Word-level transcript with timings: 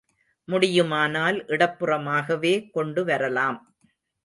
முடியுமானால், 0.47 1.37
இடப்புறமாகவே 1.47 2.53
கொண்டு 2.71 3.03
வரலாம். 3.05 3.59